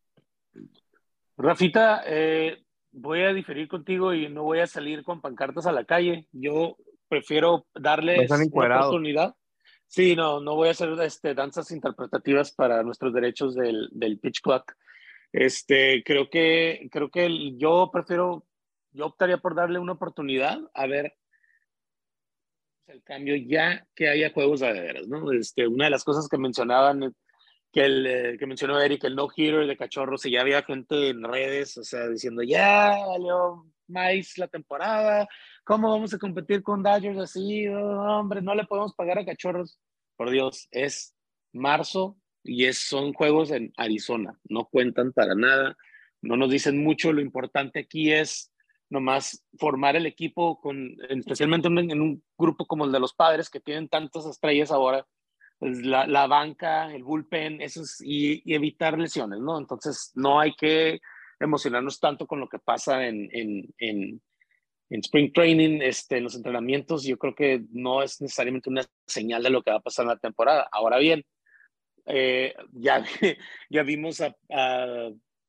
[1.38, 5.86] Rafita, eh, voy a diferir contigo y no voy a salir con pancartas a la
[5.86, 6.28] calle.
[6.32, 6.76] Yo
[7.08, 9.36] prefiero darles una oportunidad.
[9.86, 14.42] Sí, no, no voy a hacer este, danzas interpretativas para nuestros derechos del, del pitch
[14.42, 14.74] clock.
[15.32, 18.48] Este, creo que, creo que el, yo prefiero
[18.94, 21.16] yo optaría por darle una oportunidad a ver
[22.88, 25.32] el cambio ya que haya juegos de veras, ¿no?
[25.32, 27.16] Este, una de las cosas que mencionaban,
[27.72, 31.24] que, el, eh, que mencionó Eric, el no-hitter de cachorros, y ya había gente en
[31.24, 35.28] redes, o sea, diciendo, ya valió más la temporada,
[35.64, 37.68] ¿cómo vamos a competir con Dodgers así?
[37.68, 39.80] Oh, hombre, no le podemos pagar a cachorros.
[40.18, 41.16] Por Dios, es
[41.54, 45.78] marzo y es, son juegos en Arizona, no cuentan para nada,
[46.22, 48.51] no nos dicen mucho, lo importante aquí es
[48.92, 53.62] nomás formar el equipo, con, especialmente en un grupo como el de los padres, que
[53.62, 55.08] tienen tantas estrellas ahora,
[55.58, 59.58] pues la, la banca, el bullpen, eso es, y, evitar lesiones, ¿no?
[59.58, 61.00] Entonces, no hay que
[61.40, 64.22] emocionarnos tanto con lo que pasa en, en, en,
[64.90, 67.06] spring training, este, en los entrenamientos.
[67.06, 70.10] Yo creo que no es necesariamente una señal de lo que va a pasar en
[70.10, 70.68] la temporada.
[70.70, 71.24] Ahora bien,
[72.08, 73.06] eh, ya,
[73.70, 74.36] ya vimos a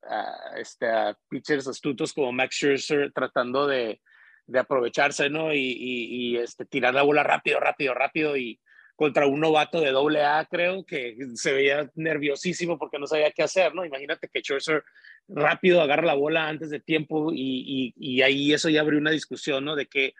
[0.08, 4.00] a, este, a pitchers astutos como Max Scherzer tratando de,
[4.46, 5.52] de aprovecharse, ¿no?
[5.52, 8.60] Y, y, y, este, tirar la bola rápido, rápido, rápido y
[8.96, 13.42] contra un novato de doble A, creo, que se veía nerviosísimo porque no sabía qué
[13.42, 13.84] hacer, ¿no?
[13.84, 14.84] Imagínate que Scherzer
[15.28, 19.64] rápido agarra la bola antes de tiempo y, y, ahí eso ya abrió una discusión,
[19.64, 19.76] ¿no?
[19.76, 20.14] De que,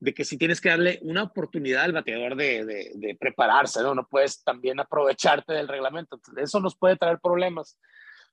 [0.00, 3.94] de que si tienes que darle una oportunidad al bateador de, de, de prepararse, ¿no?
[3.94, 6.18] No puedes también aprovecharte del reglamento.
[6.36, 7.78] Eso nos puede traer problemas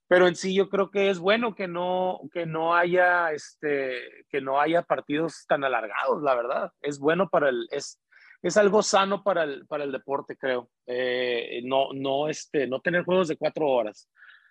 [0.08, 4.40] pero en sí yo creo que es bueno que no, que no haya, este, que
[4.40, 6.72] no haya partidos tan alargados, la verdad.
[6.82, 7.98] Es bueno para el, es,
[8.42, 10.70] es algo sano para el, para el deporte, creo.
[10.86, 14.08] Eh, no, no, este, no tener juegos de cuatro horas.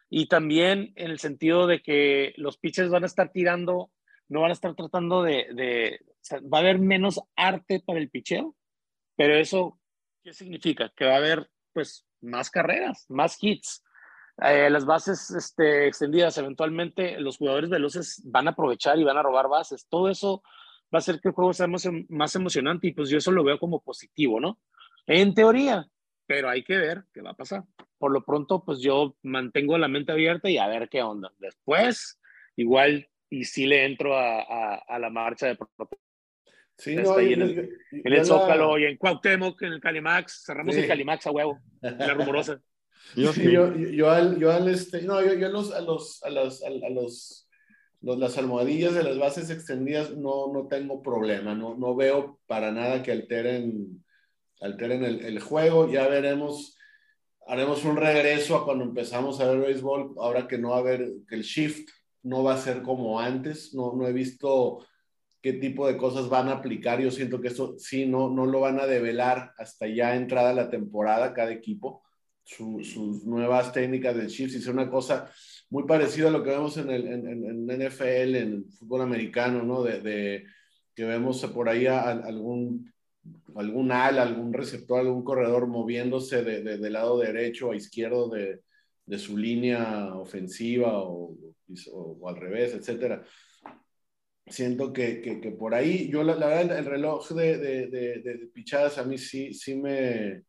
[0.09, 3.91] y también en el sentido de que los pitchers van a estar tirando,
[4.27, 5.99] no van a estar tratando de, de
[6.51, 8.55] va a haber menos arte para el picheo,
[9.15, 9.79] pero eso,
[10.23, 10.91] ¿qué significa?
[10.95, 13.83] Que va a haber pues más carreras, más hits.
[14.43, 19.23] Eh, las bases este, extendidas, eventualmente los jugadores veloces van a aprovechar y van a
[19.23, 19.87] robar bases.
[19.87, 20.41] Todo eso
[20.93, 23.43] va a hacer que el juego sea más, más emocionante y pues yo eso lo
[23.43, 24.59] veo como positivo, ¿no?
[25.05, 25.87] En teoría,
[26.25, 27.63] pero hay que ver qué va a pasar.
[27.97, 31.31] Por lo pronto, pues yo mantengo la mente abierta y a ver qué onda.
[31.37, 32.19] Después,
[32.55, 35.57] igual, y sí le entro a, a, la marcha de.
[36.77, 40.87] Sí, no, en, el, en el Zócalo y en Cuauhtémoc, en el Calimax, cerramos el
[40.87, 42.59] Calimax a huevo, la rumorosa.
[43.15, 46.29] Yo, yo, yo, al, yo al este, no, yo, yo a los, a los, a
[46.29, 47.49] los, a los,
[48.01, 52.71] los, las almohadillas de las bases extendidas no, no tengo problema, no, no veo para
[52.71, 54.01] nada que alteren
[54.61, 55.91] alteren el, el, juego.
[55.91, 56.77] Ya veremos,
[57.47, 61.11] haremos un regreso a cuando empezamos a ver béisbol, ahora que no va a haber,
[61.27, 61.89] que el shift
[62.23, 63.73] no va a ser como antes.
[63.73, 64.85] No, no he visto
[65.41, 67.01] qué tipo de cosas van a aplicar.
[67.01, 70.69] Yo siento que eso sí, no, no lo van a develar hasta ya entrada la
[70.69, 72.03] temporada cada equipo.
[72.57, 75.31] Sus nuevas técnicas shift, y es una cosa
[75.69, 79.83] muy parecida a lo que vemos en el en, NFL, en el fútbol americano, ¿no?
[79.83, 80.45] De, de
[80.95, 82.91] que vemos por ahí algún
[83.55, 88.61] algún ala, algún receptor, algún corredor moviéndose de, de, del lado derecho a izquierdo de,
[89.05, 91.37] de su línea ofensiva o,
[92.27, 93.23] al revés, etcétera.
[94.47, 99.17] Siento que, que, por ahí, yo la, verdad, el reloj de, de, pichadas a mí
[99.17, 100.43] sí, sí me,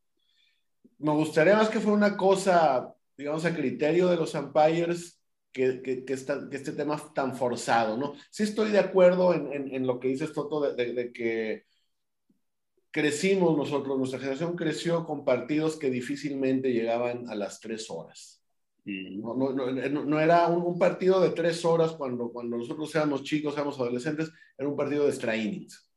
[1.02, 5.20] me gustaría más que fuera una cosa, digamos, a criterio de los umpires
[5.52, 8.14] que, que, que, este tema tan forzado, ¿no?
[8.30, 11.64] Sí estoy de acuerdo en, en, en lo que dices, Toto, de, de, que
[12.90, 18.42] crecimos nosotros, nuestra generación creció con partidos que difícilmente llegaban a las tres horas.
[18.84, 23.54] No, no, no, no era un, partido de tres horas cuando, cuando nosotros éramos chicos,
[23.54, 25.91] éramos adolescentes, era un partido de extra innings.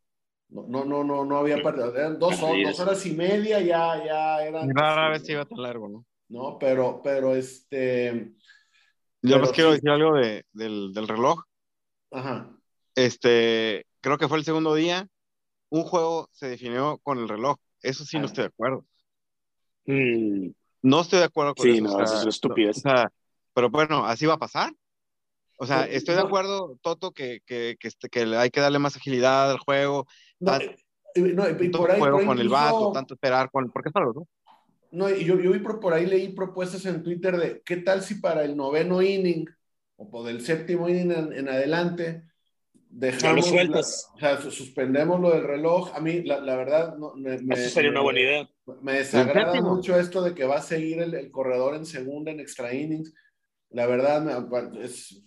[0.56, 4.74] No, no, no, no, había partido, eran dos, dos, horas y media, ya, ya eran.
[4.74, 6.06] Rara vez iba tan largo, ¿no?
[6.30, 8.34] No, pero, pero este.
[9.22, 11.42] Yo les quiero decir algo de, del, del reloj.
[12.12, 12.50] Ajá.
[12.96, 15.08] Este, creo que fue el segundo día
[15.70, 17.58] un juego se definió con el reloj.
[17.82, 18.26] Eso sí no ah.
[18.28, 18.86] estoy de acuerdo.
[19.86, 20.50] Mm.
[20.82, 21.76] No estoy de acuerdo con eso.
[21.76, 22.82] Sí, no, eso es estupidez.
[23.54, 24.72] pero bueno, así va a pasar.
[25.58, 28.98] O sea, estoy de acuerdo, Toto, que, que, que, este, que hay que darle más
[28.98, 30.06] agilidad al juego.
[30.40, 30.58] No,
[31.16, 33.72] no y por ahí, juego con el vato, tanto esperar con...
[33.72, 34.28] ¿Por qué es ¿no?
[34.92, 38.02] No, y yo, yo vi por, por ahí leí propuestas en Twitter de qué tal
[38.02, 39.46] si para el noveno inning
[39.98, 42.24] o por el séptimo inning en adelante
[42.96, 44.10] dejamos, sueltas.
[44.16, 45.92] o sea, suspendemos lo del reloj.
[45.94, 48.50] A mí, la, la verdad, no, me, Eso sería una buena idea.
[48.82, 52.40] Me desagrada mucho esto de que va a seguir el, el, corredor en segunda, en
[52.40, 53.14] extra innings.
[53.70, 55.24] La verdad, me, es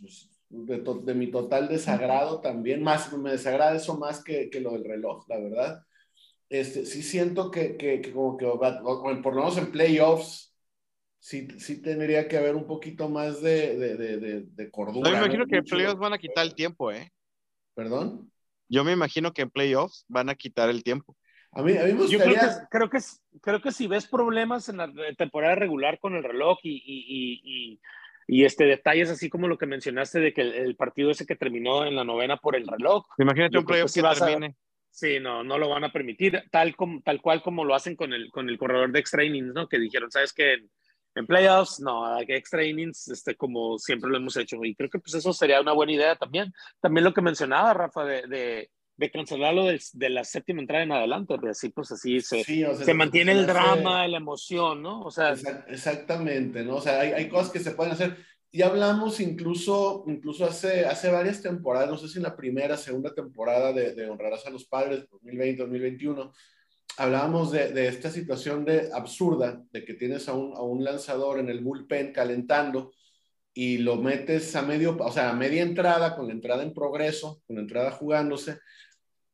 [0.49, 2.83] de, de, mi total desagrado también.
[2.83, 5.85] Más, me desagrada eso más que, que lo del reloj, la verdad.
[6.49, 10.55] Este, sí siento que, que, que como que, por lo menos en playoffs,
[11.19, 15.11] sí, sí tendría que haber un poquito más de, de, de, de cordura.
[15.11, 17.13] Yo me imagino que en playoffs van a quitar el tiempo, ¿eh?
[17.75, 18.33] ¿Perdón?
[18.69, 21.17] Yo me imagino que en playoffs van a quitar el tiempo.
[21.53, 22.19] A mí, a mí me gustaría...
[22.19, 22.99] Yo creo que, creo que,
[23.41, 27.41] creo, que, si ves problemas en la temporada regular con el reloj y, y, y,
[27.45, 27.81] y,
[28.29, 31.97] este, detalles así como lo que mencionaste de que el, partido ese que terminó en
[31.97, 33.07] la novena por el reloj.
[33.19, 34.55] Imagínate un playoff que, termine.
[34.91, 38.13] sí, no, no lo van a permitir, tal, como, tal cual como lo hacen con
[38.13, 39.67] el, con el corredor de extra innings, ¿no?
[39.67, 40.59] Que dijeron, ¿sabes qué?
[41.15, 44.63] En playoffs, no, extra innings, este, como siempre lo hemos hecho.
[44.63, 46.53] Y creo que pues eso sería una buena idea también.
[46.81, 50.91] También lo que mencionaba, Rafa, de, de, de cancelarlo de, de, la séptima entrada en
[50.91, 55.03] adelante, así pues así se, se mantiene el drama, la emoción, ¿no?
[55.03, 55.37] O sea,
[55.69, 56.77] exactamente, ¿no?
[56.77, 58.17] O sea, hay, hay, cosas que se pueden hacer.
[58.51, 63.15] Y hablamos incluso, incluso hace, hace varias temporadas, no sé si en la primera, segunda
[63.15, 66.33] temporada de, de Honrarás a los Padres, 2020, 2021,
[66.97, 71.39] hablábamos de, de, esta situación de absurda, de que tienes a un, a un, lanzador
[71.39, 72.91] en el bullpen calentando
[73.55, 77.43] y lo metes a medio, o sea, a media entrada, con la entrada en progreso,
[77.47, 78.59] con la entrada jugándose,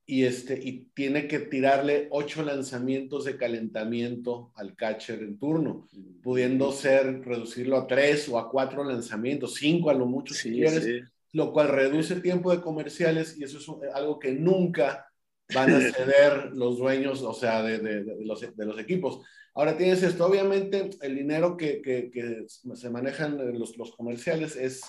[0.07, 5.89] y, este, y tiene que tirarle ocho lanzamientos de calentamiento al catcher en turno,
[6.23, 11.05] pudiendo ser, reducirlo a tres o a cuatro lanzamientos, cinco a lo mucho si quieres,
[11.33, 15.11] lo cual reduce el tiempo de comerciales y eso es algo que nunca
[15.55, 19.25] van a ceder los dueños, o sea, de, de, de, los, de, los, equipos.
[19.55, 24.83] Ahora tienes esto, obviamente el dinero que, que, que se manejan los, los, comerciales es,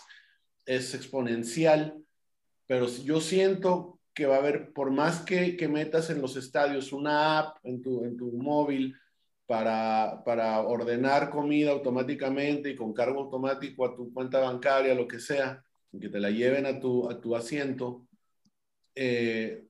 [0.66, 1.96] es exponencial,
[2.68, 6.94] pero yo siento que va a haber, por más que, que metas en los estadios
[6.94, 8.96] una app en tu, en tu móvil
[9.46, 15.20] para, para ordenar comida automáticamente y con cargo automático a tu cuenta bancaria, lo que
[15.20, 15.64] sea,
[16.00, 18.08] que te la lleven a tu, a tu asiento.
[18.96, 19.66] Eh,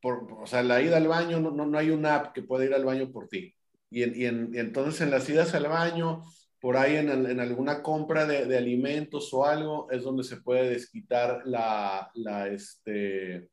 [0.00, 2.74] por, o sea, la ida al baño, no, no, hay una app que pueda ir
[2.74, 3.54] al baño por ti.
[3.90, 6.22] Y, y, y entonces en las idas al baño,
[6.58, 10.70] por ahí en, en alguna compra de, de, alimentos o algo, es donde se puede
[10.70, 13.48] desquitar la, la, este,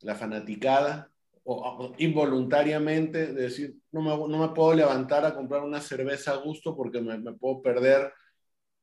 [0.00, 1.10] la fanaticada
[1.50, 6.76] o, involuntariamente decir, no me, no me, puedo levantar a comprar una cerveza a gusto
[6.76, 8.12] porque me, me puedo perder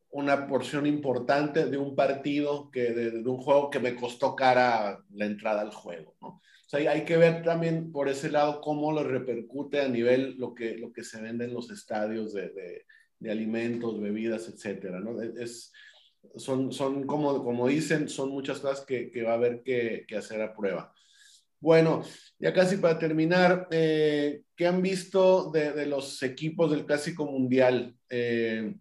[0.10, 5.00] una porción importante de un partido, que, de, de, un juego que me costó cara
[5.12, 6.16] la entrada al juego.
[6.22, 6.28] ¿no?
[6.28, 10.56] O sea, hay que ver también por ese lado cómo lo repercute a nivel lo
[10.56, 12.86] que, lo que se vende en los estadios de, de,
[13.20, 15.00] de alimentos, bebidas, etcétera.
[15.00, 15.22] ¿no?
[15.22, 15.72] Es,
[16.36, 20.18] son, son como, como dicen, son muchas cosas que, que va a haber que, que
[20.18, 20.95] hacer a prueba.
[21.66, 22.04] Bueno,
[22.38, 27.98] ya casi para terminar, eh, ¿qué han visto de, los equipos del Clásico Mundial?
[28.08, 28.76] Eh,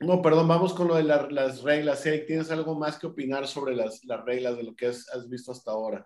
[0.00, 2.04] no, perdón, vamos con lo de la, las reglas.
[2.06, 2.24] ¿eh?
[2.26, 5.70] ¿Tienes algo más que opinar sobre las, las reglas de lo que has, visto hasta
[5.70, 6.04] ahora?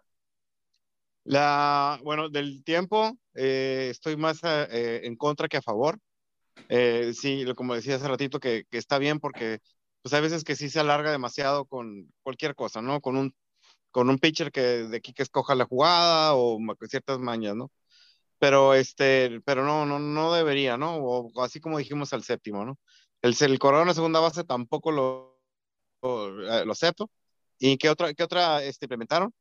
[1.24, 5.98] La, bueno, del tiempo, eh, estoy más en contra que a favor.
[7.14, 9.60] sí, como decía hace ratito, que, que está bien porque
[10.02, 13.00] pues hay veces que sí se alarga demasiado con cualquier cosa, ¿no?
[13.00, 13.34] Con un
[13.98, 17.72] con un pitcher que de aquí que escoja la jugada o ciertas mañas, ¿no?
[18.38, 20.98] Pero este, pero no, no, no debería, ¿no?
[20.98, 22.78] O, así como dijimos al séptimo, ¿no?
[23.22, 25.40] El, el corredor en la segunda base tampoco lo,
[26.02, 27.10] lo, acepto.
[27.58, 29.34] ¿Y qué otra, qué otra este, implementaron?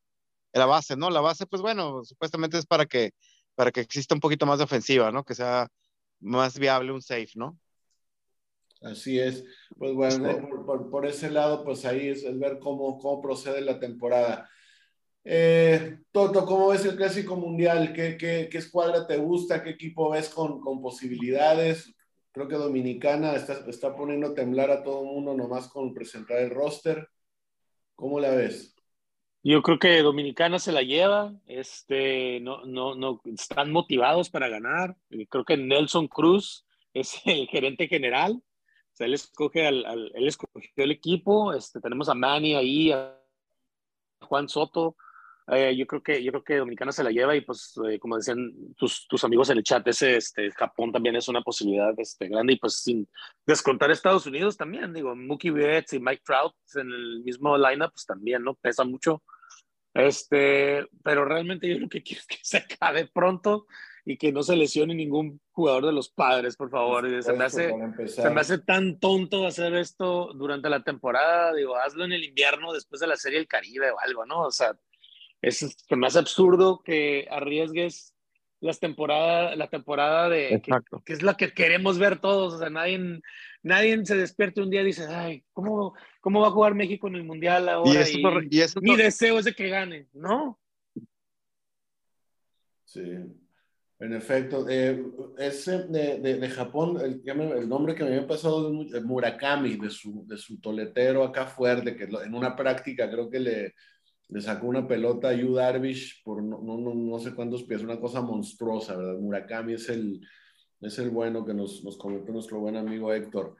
[0.54, 1.12] La base, ¿no?
[1.12, 3.12] La base, pues bueno, supuestamente es para que,
[3.56, 5.24] para que exista un poquito más de ofensiva, ¿no?
[5.24, 5.68] Que sea
[6.20, 7.60] más viable un safe, ¿no?
[8.82, 9.44] Así es.
[9.78, 10.42] Pues bueno, sí.
[10.42, 14.50] por, por, por, ese lado, pues ahí es, es ver cómo, cómo, procede la temporada.
[15.24, 17.94] Eh, Toto, ¿cómo ves el Clásico Mundial?
[17.94, 19.64] ¿Qué, qué, qué escuadra te gusta?
[19.64, 21.94] ¿Qué equipo ves con, con posibilidades?
[22.32, 26.38] Creo que Dominicana está, está, poniendo a temblar a todo el mundo nomás con presentar
[26.38, 27.10] el roster.
[27.96, 28.76] ¿Cómo la ves?
[29.44, 34.96] Yo creo que Dominicana se la lleva, este, no, no, no, están motivados para ganar.
[35.30, 38.44] Creo que Nelson Cruz es el gerente general
[38.98, 43.18] sea, él escoge al, él escogió el equipo, este, tenemos a Manny ahí, a
[44.22, 44.96] Juan Soto,
[45.50, 48.18] eh, yo creo que yo creo que Dominicana se la lleva y pues eh, como
[48.18, 52.28] decían tus, tus amigos en el chat, ese este, Japón también es una posibilidad este,
[52.28, 53.08] grande y pues sin
[53.46, 58.06] descontar Estados Unidos también, digo, Mookie Betts y Mike Trout en el mismo lineup pues
[58.06, 58.56] también, ¿no?
[58.56, 59.24] Pesa mucho.
[59.94, 63.68] Este, pero realmente yo lo que quiero es que se acabe pronto
[64.10, 67.06] y que no se lesione ningún jugador de los padres, por favor.
[67.22, 67.74] Se me, hace,
[68.08, 71.54] se me hace tan tonto hacer esto durante la temporada.
[71.54, 74.44] Digo, hazlo en el invierno después de la Serie del Caribe o algo, ¿no?
[74.44, 74.80] O sea,
[75.42, 78.16] es, se me hace absurdo que arriesgues
[78.62, 80.72] las temporadas, la temporada de que,
[81.04, 82.54] que, es la que queremos ver todos.
[82.54, 83.20] O sea, nadie,
[83.62, 87.16] nadie se despierte un día y dice, ay, ¿cómo, ¿cómo va a jugar México en
[87.16, 87.92] el Mundial ahora?
[87.92, 90.58] Y, eso, y, y eso mi deseo es de que gane, ¿no?
[92.86, 93.02] Sí.
[94.00, 99.90] En efecto, ese de, de, Japón, el, nombre que me había pasado es Murakami, de
[99.90, 103.74] su, de su toletero acá fuerte, que en una práctica creo que le,
[104.30, 108.00] le sacó una pelota a Yu Darvish por no, no, no, sé cuántos pies, una
[108.00, 109.18] cosa monstruosa, ¿verdad?
[109.20, 110.22] Murakami es el,
[110.82, 113.56] es el bueno que nos, nos comentó nuestro buen amigo Héctor.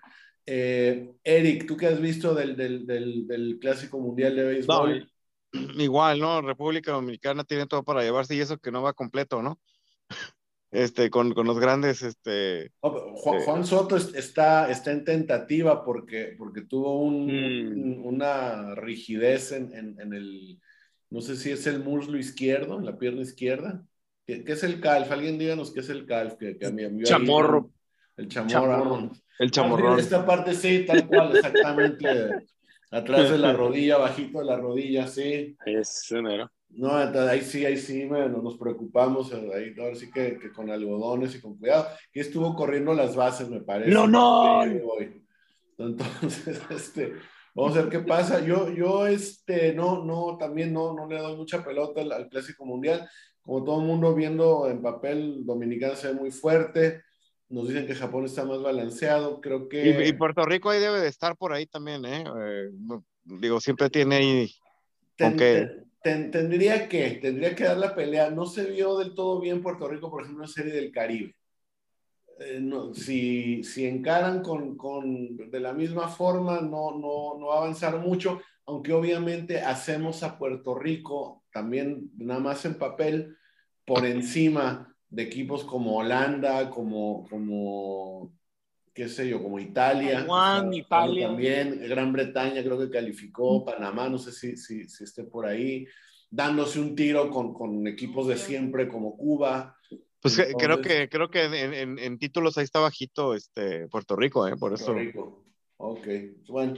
[0.46, 5.12] Eh, Eric, ¿tú qué has visto del, del, del, Clásico Mundial de Béisbol?
[5.78, 6.42] Igual, ¿no?
[6.42, 9.60] República Dominicana tiene todo para llevarse y eso que no va completo, ¿no?
[10.72, 12.02] Este, con, con los grandes.
[12.02, 18.06] Este, Juan, Juan, Soto está, está en tentativa porque, porque tuvo un, mm.
[18.06, 20.60] una rigidez en, en, en, el,
[21.10, 23.84] no sé si es el muslo izquierdo, en la pierna izquierda.
[24.26, 25.12] ¿Qué, qué es el calf?
[25.12, 26.36] Alguien díganos qué es el calf.
[26.36, 27.72] Que, que a mí, chamorro.
[28.18, 29.12] Ahí, el chamorro.
[29.40, 30.00] El chamorrón.
[30.00, 32.08] Esta parte sí, tal cual, exactamente.
[32.90, 35.56] Atrás de la rodilla, bajito de la rodilla, sí.
[35.66, 36.52] Es mero.
[36.70, 41.34] No, ahí sí, ahí sí, bueno, nos preocupamos, ahí, ahora sí que, que, con algodones
[41.36, 43.92] y con cuidado, que estuvo corriendo las bases, me parece.
[43.92, 44.64] ¡No, no!
[45.78, 47.14] Entonces, este,
[47.56, 48.46] vamos a ver qué pasa.
[48.46, 52.66] Yo, yo, este, no, no, también no, no le doy mucha pelota al, al Clásico
[52.66, 53.10] Mundial.
[53.42, 57.02] Como todo el mundo viendo en papel, Dominicana se ve muy fuerte.
[57.50, 60.04] Nos dicen que Japón está más balanceado, creo que...
[60.04, 62.26] Y, y Puerto Rico ahí debe de estar por ahí también, ¿eh?
[62.40, 62.70] eh
[63.24, 64.52] digo, siempre tiene ahí...
[65.16, 65.87] Ten, aunque...
[66.08, 68.30] ten, tendría que, tendría que dar la pelea.
[68.30, 71.36] No se vio del todo bien Puerto Rico, por ejemplo, en Serie del Caribe.
[72.40, 72.62] Eh,
[72.94, 78.00] si, si encaran con, con, de la misma forma, no, no, no va a avanzar
[78.00, 83.36] mucho, aunque obviamente hacemos a Puerto Rico también nada más en papel
[83.86, 88.32] por encima de equipos como Holanda, como, como
[88.98, 90.24] qué sé yo, como Italia.
[90.26, 91.28] Juan, Italia.
[91.28, 95.86] También Gran Bretaña creo que calificó, Panamá, no sé si, si, si esté por ahí,
[96.32, 99.78] dándose un tiro con, con equipos de siempre como Cuba.
[100.20, 104.58] Pues creo que, creo que en, en, títulos ahí está bajito este, Puerto Rico, ¿eh?
[104.58, 104.94] por Puerto eso.
[104.96, 105.44] Rico.
[105.80, 106.08] Ok,
[106.48, 106.74] bueno,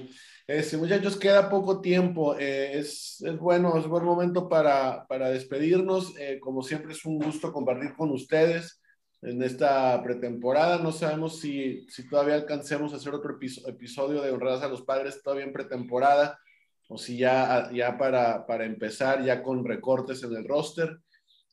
[0.45, 2.38] este, muchachos, queda poco tiempo.
[2.38, 6.13] Eh, es, es, bueno, es buen momento para, para despedirnos.
[6.20, 8.82] Eh, como siempre, es un gusto compartir con ustedes
[9.22, 10.78] en esta pretemporada.
[10.78, 15.22] No sabemos si, si todavía alcancemos a hacer otro episodio de Honradas a los Padres
[15.22, 16.39] todavía en pretemporada
[16.88, 20.99] o si ya, ya para, para empezar ya con recortes en el roster.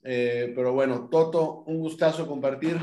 [0.02, 2.78] Eh, pero bueno, Toto, un gustazo compartir.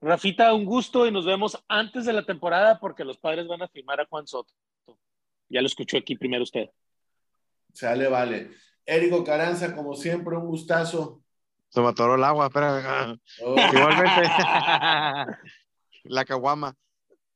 [0.00, 3.68] Rafita, un gusto y nos vemos antes de la temporada porque los padres van a
[3.68, 4.52] firmar a Juan Soto.
[5.48, 6.70] Ya lo escuchó aquí primero usted.
[7.72, 8.50] Sale, vale.
[8.86, 11.22] Érico Caranza, como siempre, un gustazo.
[11.68, 13.18] Se me atoró el agua, espera.
[13.42, 13.56] Oh.
[13.72, 14.22] Igualmente.
[16.04, 16.74] la caguama.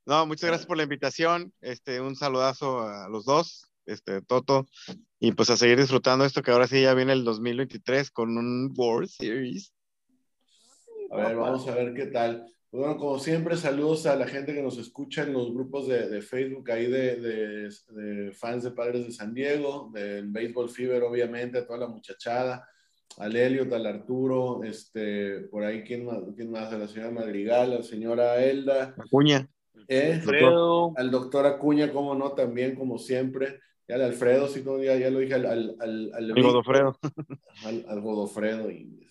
[0.07, 1.53] No, muchas gracias por la invitación.
[1.61, 4.66] Este, un saludazo a los dos, este, Toto,
[5.20, 8.72] y pues a seguir disfrutando esto que ahora sí ya viene el 2023 con un
[8.76, 9.72] World Series.
[11.11, 12.47] A ver, vamos a ver qué tal.
[12.70, 16.09] Pues bueno, como siempre, saludos a la gente que nos escucha en los grupos de,
[16.09, 21.03] de Facebook ahí de, de, de, fans de Padres de San Diego, del Baseball Fever,
[21.03, 22.66] obviamente, a toda la muchachada
[23.18, 26.18] al Elliot, al Arturo, este, por ahí, ¿quién más?
[26.36, 26.72] ¿Quién más?
[26.72, 28.94] A la señora Madrigal, a la señora Elda.
[28.98, 29.48] Acuña.
[29.88, 30.22] ¿Eh?
[30.96, 33.60] Al doctor Acuña, como no, también, como siempre.
[33.86, 35.46] Y al Alfredo, sí, no, ya, ya, lo dije, al...
[35.46, 36.98] Al, al, al Godofredo.
[37.64, 38.70] Al, al, Godofredo.
[38.70, 39.06] Y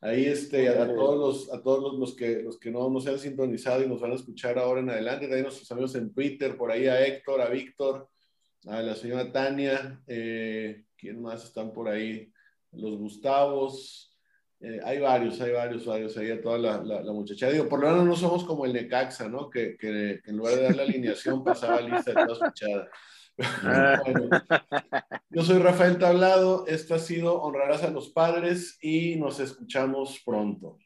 [0.00, 3.18] ahí, este, a, todos, los, a todos los, que, los que no, no se han
[3.18, 6.70] sintonizado y nos van a escuchar ahora en adelante, también nuestros amigos en Twitter, por
[6.70, 8.08] ahí a Héctor, a Víctor,
[8.66, 12.32] a la señora Tania, eh, ¿quién más están por ahí?
[12.76, 14.14] Los Gustavos,
[14.60, 17.50] eh, hay varios, hay varios, varios ahí a toda la, la, muchacha.
[17.50, 19.50] Digo, por lo menos no somos como el Necaxa, ¿no?
[19.50, 22.88] Que, que, en lugar de dar la alineación pasaba lista de todas escuchadas.
[24.04, 24.30] bueno,
[25.28, 30.78] yo soy Rafael Tablado, esto ha sido Honrarás a los Padres y nos escuchamos pronto.